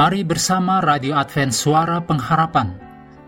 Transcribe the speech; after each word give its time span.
Mari 0.00 0.24
bersama 0.24 0.80
Radio 0.80 1.12
Advent 1.12 1.52
Suara 1.52 2.00
Pengharapan 2.00 2.72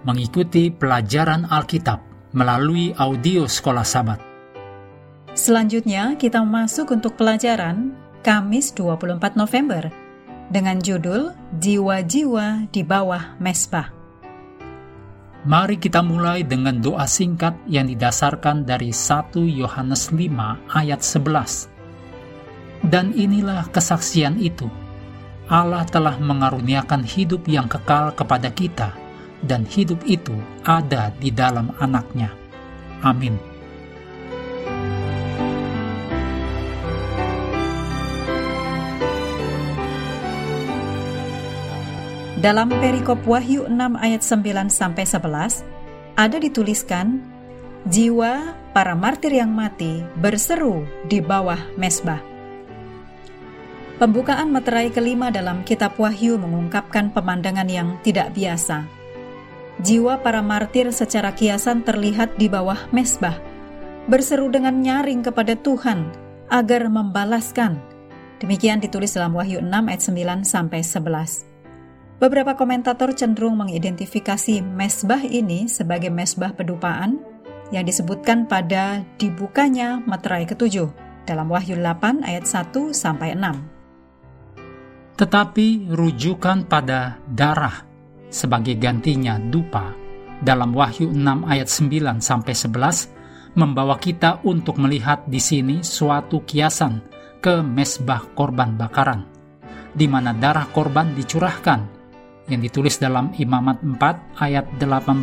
mengikuti 0.09 0.73
pelajaran 0.73 1.45
Alkitab 1.45 2.01
melalui 2.33 2.97
audio 2.97 3.45
Sekolah 3.45 3.85
Sabat. 3.85 4.17
Selanjutnya 5.37 6.17
kita 6.17 6.41
masuk 6.41 6.97
untuk 6.97 7.13
pelajaran 7.21 7.93
Kamis 8.25 8.73
24 8.73 9.37
November 9.37 9.93
dengan 10.49 10.81
judul 10.81 11.37
Jiwa-jiwa 11.61 12.73
di 12.73 12.81
bawah 12.81 13.37
mesbah. 13.37 13.93
Mari 15.45 15.77
kita 15.77 16.01
mulai 16.01 16.41
dengan 16.41 16.81
doa 16.81 17.05
singkat 17.05 17.53
yang 17.69 17.85
didasarkan 17.85 18.65
dari 18.65 18.97
1 18.97 19.29
Yohanes 19.45 20.09
5 20.09 20.73
ayat 20.73 21.05
11. 21.05 22.89
Dan 22.89 23.13
inilah 23.13 23.69
kesaksian 23.69 24.41
itu– 24.41 24.73
Allah 25.51 25.83
telah 25.89 26.19
mengaruniakan 26.23 27.03
hidup 27.03 27.47
yang 27.51 27.67
kekal 27.67 28.15
kepada 28.15 28.51
kita, 28.55 28.95
dan 29.43 29.67
hidup 29.67 29.99
itu 30.07 30.35
ada 30.63 31.11
di 31.19 31.35
dalam 31.35 31.75
anaknya. 31.83 32.31
Amin. 33.03 33.53
Dalam 42.43 42.75
perikop 42.75 43.23
Wahyu 43.23 43.71
6 43.71 44.03
ayat 44.03 44.23
9 44.27 44.67
sampai 44.67 45.07
11 45.07 45.63
ada 46.19 46.37
dituliskan 46.43 47.23
jiwa 47.87 48.59
para 48.75 48.99
martir 48.99 49.39
yang 49.39 49.55
mati 49.55 50.03
berseru 50.19 50.83
di 51.07 51.23
bawah 51.23 51.59
mesbah. 51.79 52.32
Pembukaan 54.03 54.51
materai 54.51 54.91
kelima 54.91 55.31
dalam 55.31 55.63
Kitab 55.63 55.95
Wahyu 55.95 56.35
mengungkapkan 56.35 57.15
pemandangan 57.15 57.71
yang 57.71 58.03
tidak 58.03 58.35
biasa. 58.35 58.83
Jiwa 59.79 60.19
para 60.19 60.43
martir 60.43 60.91
secara 60.91 61.31
kiasan 61.31 61.87
terlihat 61.87 62.35
di 62.35 62.51
bawah 62.51 62.91
mesbah, 62.91 63.39
berseru 64.11 64.51
dengan 64.51 64.83
nyaring 64.83 65.23
kepada 65.23 65.55
Tuhan 65.55 66.11
agar 66.51 66.91
membalaskan. 66.91 67.79
Demikian 68.43 68.83
ditulis 68.83 69.15
dalam 69.15 69.39
Wahyu 69.39 69.63
6 69.63 69.71
ayat 69.71 70.03
9 70.03 70.51
sampai 70.51 70.83
11. 70.83 72.19
Beberapa 72.19 72.59
komentator 72.59 73.15
cenderung 73.15 73.55
mengidentifikasi 73.55 74.67
mesbah 74.67 75.23
ini 75.23 75.71
sebagai 75.71 76.11
mesbah 76.11 76.51
pedupaan 76.51 77.23
yang 77.71 77.87
disebutkan 77.87 78.51
pada 78.51 79.07
dibukanya 79.15 80.03
materai 80.03 80.43
ketujuh 80.43 80.91
dalam 81.23 81.47
Wahyu 81.47 81.79
8 81.79 82.27
ayat 82.27 82.51
1 82.51 82.91
sampai 82.91 83.39
6 83.39 83.72
tetapi 85.23 85.87
rujukan 85.87 86.67
pada 86.67 87.23
darah 87.31 87.87
sebagai 88.27 88.75
gantinya 88.75 89.39
dupa 89.39 89.95
dalam 90.43 90.75
Wahyu 90.75 91.15
6 91.15 91.47
ayat 91.47 91.71
9 91.71 92.19
sampai 92.19 92.51
11 92.51 93.55
membawa 93.55 94.03
kita 94.03 94.43
untuk 94.43 94.83
melihat 94.83 95.23
di 95.31 95.39
sini 95.39 95.87
suatu 95.87 96.43
kiasan 96.43 97.07
ke 97.39 97.63
mesbah 97.63 98.35
korban 98.35 98.75
bakaran 98.75 99.23
di 99.95 100.11
mana 100.11 100.35
darah 100.35 100.67
korban 100.75 101.15
dicurahkan 101.15 101.87
yang 102.51 102.59
ditulis 102.59 102.99
dalam 102.99 103.31
Imamat 103.39 103.79
4 103.79 104.43
ayat 104.43 104.67
18, 104.75 105.23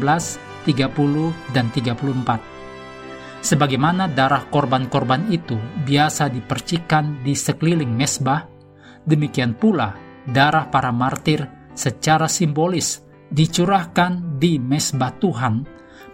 30 0.63 1.51
dan 1.51 1.67
34. 1.75 3.43
Sebagaimana 3.43 4.07
darah 4.07 4.47
korban-korban 4.47 5.27
itu 5.27 5.59
biasa 5.83 6.31
dipercikan 6.31 7.19
di 7.19 7.35
sekeliling 7.35 7.91
mesbah 7.91 8.58
Demikian 9.07 9.55
pula 9.55 9.95
darah 10.27 10.67
para 10.67 10.91
martir 10.91 11.47
secara 11.73 12.27
simbolis 12.27 13.03
dicurahkan 13.29 14.41
di 14.41 14.57
mesbah 14.57 15.13
Tuhan 15.21 15.63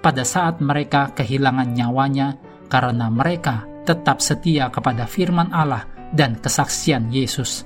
pada 0.03 0.21
saat 0.21 0.61
mereka 0.61 1.09
kehilangan 1.15 1.73
nyawanya 1.73 2.37
karena 2.69 3.09
mereka 3.09 3.65
tetap 3.85 4.19
setia 4.19 4.69
kepada 4.69 5.05
firman 5.05 5.49
Allah 5.53 5.85
dan 6.13 6.37
kesaksian 6.37 7.09
Yesus. 7.09 7.65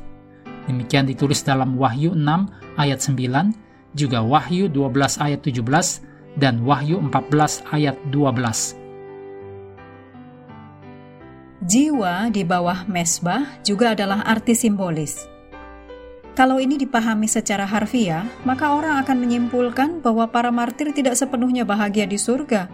Demikian 0.70 1.10
ditulis 1.10 1.42
dalam 1.42 1.80
Wahyu 1.80 2.14
6 2.14 2.78
ayat 2.78 3.00
9, 3.02 3.98
juga 3.98 4.22
Wahyu 4.22 4.70
12 4.70 5.18
ayat 5.18 5.42
17, 5.42 6.38
dan 6.38 6.62
Wahyu 6.62 7.02
14 7.02 7.66
ayat 7.74 7.98
12. 8.14 8.89
Jiwa 11.60 12.32
di 12.32 12.48
bawah 12.48 12.88
mesbah 12.88 13.60
juga 13.68 13.92
adalah 13.92 14.24
arti 14.24 14.56
simbolis. 14.56 15.28
Kalau 16.32 16.56
ini 16.56 16.80
dipahami 16.80 17.28
secara 17.28 17.68
harfiah, 17.68 18.24
maka 18.48 18.72
orang 18.72 19.04
akan 19.04 19.18
menyimpulkan 19.20 20.00
bahwa 20.00 20.32
para 20.32 20.56
martir 20.56 20.96
tidak 20.96 21.20
sepenuhnya 21.20 21.68
bahagia 21.68 22.08
di 22.08 22.16
surga, 22.16 22.72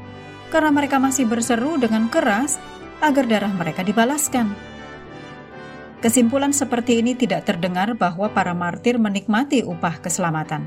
karena 0.53 0.69
mereka 0.69 1.01
masih 1.01 1.25
berseru 1.25 1.81
dengan 1.81 2.06
keras 2.13 2.62
agar 3.01 3.25
darah 3.25 3.50
mereka 3.57 3.81
dibalaskan. 3.81 4.53
Kesimpulan 5.97 6.53
seperti 6.53 7.01
ini 7.01 7.18
tidak 7.18 7.50
terdengar 7.50 7.97
bahwa 7.97 8.29
para 8.29 8.53
martir 8.53 9.01
menikmati 9.01 9.66
upah 9.66 9.97
keselamatan. 9.97 10.62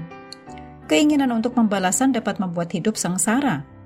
Keinginan 0.90 1.30
untuk 1.30 1.54
pembalasan 1.54 2.10
dapat 2.10 2.42
membuat 2.42 2.74
hidup 2.74 2.98
sengsara 2.98 3.77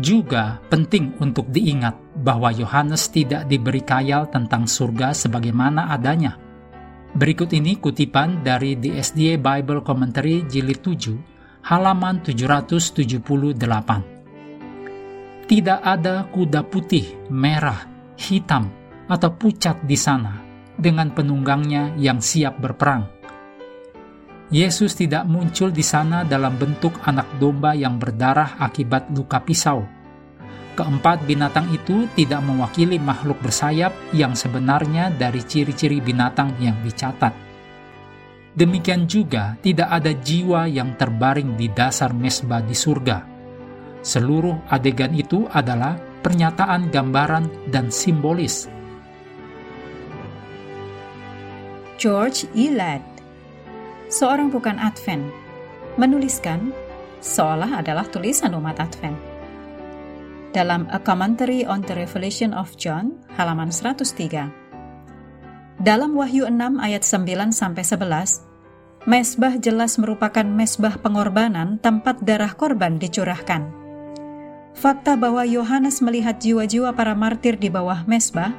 juga 0.00 0.60
penting 0.68 1.16
untuk 1.20 1.48
diingat 1.48 1.96
bahwa 2.20 2.52
Yohanes 2.52 3.08
tidak 3.08 3.48
diberi 3.48 3.80
kayal 3.80 4.28
tentang 4.28 4.68
surga 4.68 5.16
sebagaimana 5.16 5.88
adanya. 5.92 6.36
Berikut 7.16 7.48
ini 7.56 7.80
kutipan 7.80 8.44
dari 8.44 8.76
DSDA 8.76 9.40
Bible 9.40 9.80
Commentary 9.80 10.44
Jilid 10.44 10.84
7, 10.84 11.16
halaman 11.64 12.20
778. 12.20 13.56
Tidak 15.46 15.80
ada 15.80 16.26
kuda 16.28 16.60
putih, 16.68 17.16
merah, 17.32 17.88
hitam, 18.20 18.68
atau 19.08 19.32
pucat 19.32 19.80
di 19.86 19.96
sana 19.96 20.42
dengan 20.76 21.08
penunggangnya 21.14 21.96
yang 21.96 22.20
siap 22.20 22.60
berperang 22.60 23.15
Yesus 24.46 24.94
tidak 24.94 25.26
muncul 25.26 25.74
di 25.74 25.82
sana 25.82 26.22
dalam 26.22 26.54
bentuk 26.54 26.94
anak 27.02 27.26
domba 27.42 27.74
yang 27.74 27.98
berdarah 27.98 28.62
akibat 28.62 29.10
luka 29.10 29.42
pisau. 29.42 29.82
Keempat 30.78 31.26
binatang 31.26 31.66
itu 31.74 32.06
tidak 32.14 32.46
mewakili 32.46 33.00
makhluk 33.02 33.42
bersayap 33.42 33.90
yang 34.14 34.38
sebenarnya 34.38 35.10
dari 35.10 35.42
ciri-ciri 35.42 35.98
binatang 35.98 36.54
yang 36.62 36.78
dicatat. 36.84 37.34
Demikian 38.54 39.10
juga 39.10 39.58
tidak 39.58 39.88
ada 39.90 40.14
jiwa 40.14 40.70
yang 40.70 40.94
terbaring 40.94 41.58
di 41.58 41.66
dasar 41.72 42.14
mesbah 42.14 42.62
di 42.62 42.76
surga. 42.76 43.18
Seluruh 44.06 44.70
adegan 44.70 45.10
itu 45.10 45.50
adalah 45.50 45.98
pernyataan 46.22 46.86
gambaran 46.94 47.72
dan 47.72 47.90
simbolis. 47.90 48.70
George 51.98 52.46
Elad 52.54 53.15
seorang 54.06 54.54
bukan 54.54 54.78
Advent, 54.78 55.26
menuliskan 55.98 56.70
seolah 57.18 57.82
adalah 57.82 58.06
tulisan 58.06 58.54
umat 58.54 58.78
Advent. 58.78 59.18
Dalam 60.54 60.88
A 60.88 60.96
Commentary 61.02 61.68
on 61.68 61.84
the 61.84 61.92
Revelation 61.92 62.56
of 62.56 62.72
John, 62.80 63.20
halaman 63.36 63.68
103. 63.68 64.48
Dalam 65.76 66.16
Wahyu 66.16 66.48
6 66.48 66.80
ayat 66.80 67.04
9 67.04 67.52
sampai 67.52 67.84
11, 67.84 68.40
mesbah 69.04 69.54
jelas 69.60 70.00
merupakan 70.00 70.46
mesbah 70.48 70.96
pengorbanan 70.96 71.76
tempat 71.84 72.24
darah 72.24 72.56
korban 72.56 72.96
dicurahkan. 72.96 73.68
Fakta 74.76 75.16
bahwa 75.16 75.44
Yohanes 75.44 76.00
melihat 76.00 76.40
jiwa-jiwa 76.40 76.92
para 76.96 77.12
martir 77.12 77.60
di 77.60 77.68
bawah 77.68 78.04
mesbah 78.08 78.52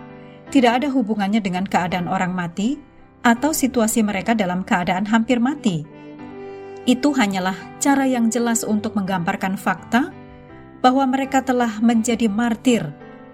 tidak 0.54 0.81
ada 0.81 0.88
hubungannya 0.94 1.42
dengan 1.42 1.66
keadaan 1.66 2.10
orang 2.10 2.33
mati 2.33 2.77
atau 3.22 3.52
situasi 3.52 4.02
mereka 4.06 4.38
dalam 4.38 4.64
keadaan 4.64 5.06
hampir 5.08 5.38
mati. 5.42 5.84
Itu 6.88 7.12
hanyalah 7.12 7.80
cara 7.84 8.08
yang 8.08 8.31
jelas 8.31 8.64
untuk 8.64 8.96
menggambarkan 8.96 9.60
fakta 9.60 10.16
bahwa 10.80 11.04
mereka 11.10 11.44
telah 11.44 11.84
menjadi 11.84 12.31
martir 12.31 12.88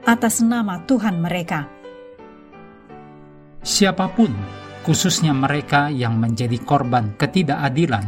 atas 0.03 0.41
nama 0.41 0.81
Tuhan 0.83 1.21
mereka. 1.21 1.69
Siapa 3.63 4.11
pun, 4.11 4.33
khususnya 4.83 5.31
mereka 5.31 5.87
yang 5.87 6.19
menjadi 6.19 6.59
korban 6.59 7.15
ketidakadilan, 7.15 8.03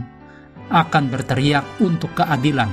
akan 0.68 1.04
berteriak 1.14 1.64
untuk 1.80 2.12
keadilan. 2.18 2.68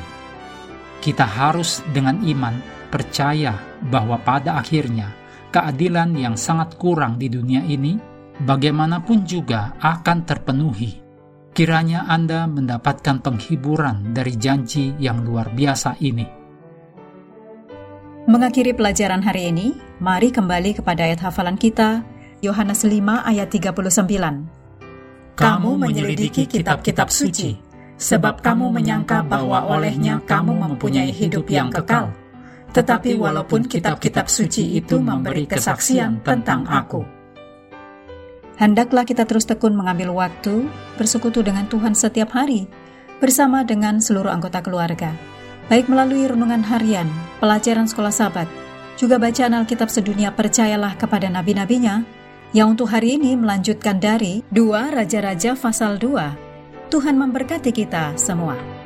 Kita 1.02 1.26
harus 1.28 1.84
dengan 1.92 2.18
iman 2.24 2.56
percaya 2.88 3.54
bahwa 3.84 4.16
pada 4.18 4.58
akhirnya 4.58 5.12
keadilan 5.52 6.16
yang 6.16 6.34
sangat 6.34 6.74
kurang 6.80 7.20
di 7.20 7.28
dunia 7.28 7.62
ini 7.68 8.11
bagaimanapun 8.42 9.22
juga 9.22 9.78
akan 9.78 10.26
terpenuhi. 10.26 10.98
Kiranya 11.52 12.08
Anda 12.08 12.48
mendapatkan 12.48 13.20
penghiburan 13.20 14.16
dari 14.16 14.34
janji 14.40 14.96
yang 14.96 15.20
luar 15.22 15.52
biasa 15.52 16.00
ini. 16.00 16.24
Mengakhiri 18.24 18.72
pelajaran 18.72 19.20
hari 19.20 19.50
ini, 19.50 19.76
mari 20.00 20.32
kembali 20.32 20.78
kepada 20.78 21.04
ayat 21.04 21.20
hafalan 21.26 21.58
kita, 21.58 22.06
Yohanes 22.40 22.86
5 22.86 23.22
ayat 23.26 23.50
39. 23.50 24.62
kamu 25.32 25.70
menyelidiki 25.80 26.46
kitab-kitab 26.46 27.08
suci, 27.10 27.58
sebab 27.98 28.40
kamu 28.44 28.70
menyangka 28.70 29.24
bahwa 29.26 29.64
olehnya 29.74 30.22
kamu 30.22 30.54
mempunyai 30.54 31.10
hidup 31.10 31.48
yang 31.50 31.68
kekal. 31.72 32.12
Tetapi 32.72 33.20
walaupun 33.20 33.68
kitab-kitab 33.68 34.30
suci 34.32 34.80
itu 34.80 34.96
memberi 34.96 35.44
kesaksian 35.44 36.24
tentang 36.24 36.64
aku, 36.64 37.04
hendaklah 38.60 39.06
kita 39.06 39.24
terus 39.28 39.48
tekun 39.48 39.76
mengambil 39.76 40.12
waktu 40.12 40.66
bersekutu 40.98 41.40
dengan 41.40 41.68
Tuhan 41.68 41.96
setiap 41.96 42.34
hari, 42.34 42.68
bersama 43.22 43.62
dengan 43.62 44.02
seluruh 44.02 44.32
anggota 44.32 44.58
keluarga, 44.60 45.14
baik 45.70 45.86
melalui 45.86 46.26
renungan 46.26 46.64
harian, 46.66 47.06
pelajaran 47.38 47.86
sekolah 47.86 48.10
sahabat, 48.10 48.50
juga 48.98 49.16
bacaan 49.16 49.56
Alkitab 49.56 49.88
sedunia 49.88 50.34
percayalah 50.34 50.98
kepada 50.98 51.30
nabi-nabinya, 51.30 52.04
yang 52.52 52.76
untuk 52.76 52.92
hari 52.92 53.16
ini 53.16 53.32
melanjutkan 53.32 53.96
dari 53.96 54.44
dua 54.52 54.92
Raja-Raja 54.92 55.56
pasal 55.56 55.96
2. 55.96 56.92
Tuhan 56.92 57.16
memberkati 57.16 57.72
kita 57.72 58.12
semua. 58.20 58.81